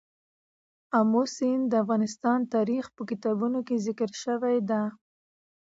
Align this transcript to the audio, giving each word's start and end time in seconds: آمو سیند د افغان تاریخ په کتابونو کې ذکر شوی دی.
آمو 0.99 1.23
سیند 1.35 1.63
د 1.69 1.73
افغان 1.83 2.41
تاریخ 2.55 2.85
په 2.95 3.01
کتابونو 3.09 3.59
کې 3.67 3.83
ذکر 3.87 4.09
شوی 4.23 4.57
دی. 4.69 4.83